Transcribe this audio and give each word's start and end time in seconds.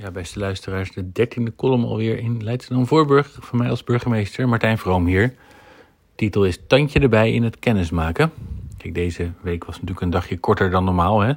Ja, 0.00 0.10
beste 0.10 0.38
luisteraars, 0.38 0.92
de 0.92 1.12
dertiende 1.12 1.52
column 1.56 1.84
alweer 1.84 2.18
in 2.18 2.44
Leidschendam-Voorburg. 2.44 3.36
Van 3.40 3.58
mij 3.58 3.70
als 3.70 3.84
burgemeester, 3.84 4.48
Martijn 4.48 4.78
Vroom 4.78 5.06
hier. 5.06 5.34
Titel 6.14 6.44
is 6.44 6.58
Tandje 6.66 7.00
erbij 7.00 7.32
in 7.32 7.42
het 7.42 7.58
kennismaken. 7.58 8.32
Kijk, 8.76 8.94
deze 8.94 9.30
week 9.40 9.64
was 9.64 9.74
natuurlijk 9.74 10.00
een 10.00 10.10
dagje 10.10 10.38
korter 10.38 10.70
dan 10.70 10.84
normaal, 10.84 11.20
hè. 11.20 11.32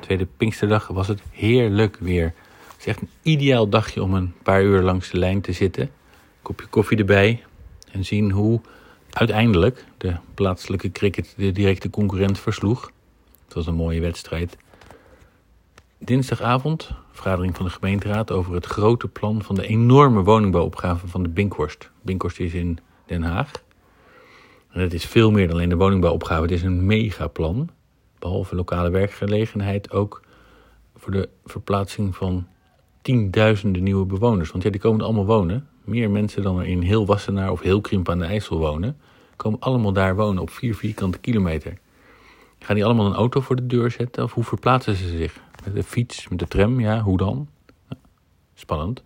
Tweede 0.00 0.26
Pinksterdag 0.36 0.86
was 0.86 1.08
het 1.08 1.22
heerlijk 1.30 1.96
weer. 2.00 2.34
Het 2.66 2.76
is 2.78 2.86
echt 2.86 3.00
een 3.00 3.10
ideaal 3.22 3.68
dagje 3.68 4.02
om 4.02 4.14
een 4.14 4.34
paar 4.42 4.62
uur 4.62 4.82
langs 4.82 5.10
de 5.10 5.18
lijn 5.18 5.40
te 5.40 5.52
zitten. 5.52 5.90
Kopje 6.42 6.66
koffie 6.66 6.98
erbij 6.98 7.42
en 7.90 8.04
zien 8.04 8.30
hoe 8.30 8.60
uiteindelijk 9.10 9.84
de 9.96 10.16
plaatselijke 10.34 10.92
cricket 10.92 11.34
de 11.36 11.52
directe 11.52 11.90
concurrent 11.90 12.38
versloeg. 12.38 12.92
Het 13.44 13.54
was 13.54 13.66
een 13.66 13.74
mooie 13.74 14.00
wedstrijd. 14.00 14.56
Dinsdagavond, 16.04 16.90
vergadering 17.10 17.56
van 17.56 17.64
de 17.64 17.70
gemeenteraad 17.70 18.30
over 18.30 18.54
het 18.54 18.66
grote 18.66 19.08
plan 19.08 19.42
van 19.42 19.54
de 19.54 19.66
enorme 19.66 20.22
woningbouwopgave 20.22 21.08
van 21.08 21.22
de 21.22 21.28
Binkhorst. 21.28 21.90
Binkhorst 22.02 22.40
is 22.40 22.54
in 22.54 22.78
Den 23.06 23.22
Haag. 23.22 23.50
En 24.70 24.80
het 24.80 24.94
is 24.94 25.04
veel 25.04 25.30
meer 25.30 25.46
dan 25.46 25.56
alleen 25.56 25.68
de 25.68 25.76
woningbouwopgave. 25.76 26.42
Het 26.42 26.50
is 26.50 26.62
een 26.62 26.86
megaplan. 26.86 27.68
Behalve 28.18 28.54
lokale 28.54 28.90
werkgelegenheid 28.90 29.90
ook 29.90 30.22
voor 30.96 31.12
de 31.12 31.28
verplaatsing 31.44 32.16
van 32.16 32.46
tienduizenden 33.02 33.82
nieuwe 33.82 34.06
bewoners. 34.06 34.50
Want 34.50 34.62
ja, 34.62 34.70
die 34.70 34.80
komen 34.80 34.98
er 35.00 35.04
allemaal 35.04 35.26
wonen. 35.26 35.68
Meer 35.84 36.10
mensen 36.10 36.42
dan 36.42 36.58
er 36.58 36.66
in 36.66 36.82
heel 36.82 37.06
Wassenaar 37.06 37.50
of 37.50 37.60
heel 37.60 37.80
Krimp 37.80 38.08
aan 38.08 38.18
de 38.18 38.24
IJssel 38.24 38.58
wonen. 38.58 38.96
Komen 39.36 39.60
allemaal 39.60 39.92
daar 39.92 40.16
wonen 40.16 40.42
op 40.42 40.50
vier 40.50 40.74
vierkante 40.74 41.18
kilometer. 41.18 41.78
Gaan 42.58 42.74
die 42.74 42.84
allemaal 42.84 43.06
een 43.06 43.14
auto 43.14 43.40
voor 43.40 43.56
de 43.56 43.66
deur 43.66 43.90
zetten? 43.90 44.24
Of 44.24 44.32
hoe 44.34 44.44
verplaatsen 44.44 44.96
ze 44.96 45.08
zich? 45.08 45.42
De 45.72 45.82
fiets, 45.82 46.28
met 46.28 46.38
de 46.38 46.46
tram, 46.46 46.80
ja, 46.80 47.00
hoe 47.00 47.16
dan? 47.16 47.48
Spannend. 48.54 49.02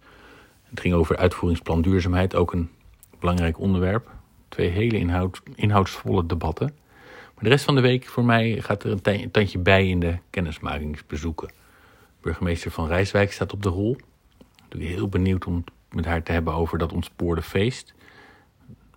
Het 0.62 0.80
ging 0.80 0.94
over 0.94 1.16
uitvoeringsplan 1.16 1.82
duurzaamheid, 1.82 2.34
ook 2.34 2.52
een 2.52 2.70
belangrijk 3.18 3.58
onderwerp. 3.58 4.10
Twee 4.48 4.68
hele 4.68 4.98
inhoud, 4.98 5.40
inhoudsvolle 5.54 6.26
debatten. 6.26 6.74
Maar 7.34 7.44
de 7.44 7.48
rest 7.48 7.64
van 7.64 7.74
de 7.74 7.80
week 7.80 8.06
voor 8.06 8.24
mij 8.24 8.60
gaat 8.60 8.84
er 8.84 8.90
een 9.02 9.30
tandje 9.30 9.58
bij 9.58 9.88
in 9.88 10.00
de 10.00 10.18
kennismakingsbezoeken. 10.30 11.50
Burgemeester 12.20 12.70
van 12.70 12.86
Rijswijk 12.86 13.32
staat 13.32 13.52
op 13.52 13.62
de 13.62 13.68
rol. 13.68 13.96
Ben 14.68 14.80
heel 14.80 15.08
benieuwd 15.08 15.44
om 15.44 15.64
met 15.90 16.04
haar 16.04 16.22
te 16.22 16.32
hebben 16.32 16.54
over 16.54 16.78
dat 16.78 16.92
ontspoorde 16.92 17.42
feest. 17.42 17.94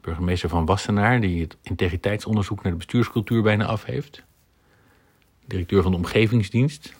Burgemeester 0.02 0.50
van 0.50 0.66
Wassenaar, 0.66 1.22
die 1.22 1.42
het 1.42 1.58
integriteitsonderzoek 1.62 2.64
naar 2.64 2.72
de 2.72 2.78
bestuurscultuur 2.78 3.42
bijna 3.42 3.66
af 3.66 3.86
heeft. 3.86 4.24
Directeur 5.46 5.82
van 5.82 5.92
de 5.92 5.98
Omgevingsdienst, 5.98 6.94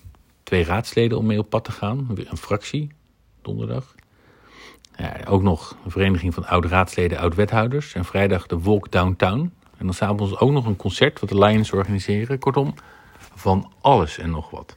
twee 0.52 0.64
raadsleden 0.64 1.18
om 1.18 1.26
mee 1.26 1.40
op 1.40 1.50
pad 1.50 1.64
te 1.64 1.72
gaan. 1.72 2.08
Een 2.16 2.38
fractie, 2.38 2.92
donderdag. 3.42 3.96
Ja, 4.96 5.18
ook 5.28 5.42
nog 5.42 5.78
een 5.86 5.92
vereniging 5.92 6.34
van 6.34 6.46
oud-raadsleden, 6.46 7.18
oud-wethouders. 7.18 7.94
En 7.94 8.06
vrijdag 8.06 8.48
de 8.48 8.60
Walk 8.60 8.92
Downtown. 8.92 9.54
En 9.78 9.86
dan 9.86 9.94
s'avonds 9.94 10.40
ook 10.40 10.52
nog 10.52 10.66
een 10.66 10.76
concert 10.76 11.20
wat 11.20 11.30
de 11.30 11.38
Lions 11.38 11.72
organiseren. 11.72 12.40
Kortom, 12.40 12.74
van 13.36 13.72
alles 13.82 14.18
en 14.18 14.30
nog 14.30 14.50
wat. 14.50 14.76